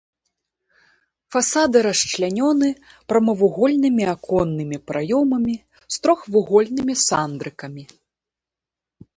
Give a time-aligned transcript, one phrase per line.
[1.35, 2.69] Фасады расчлянёны
[3.13, 7.83] прамавугольнымі аконнымі праёмамі з трохвугольнымі сандрыкамі.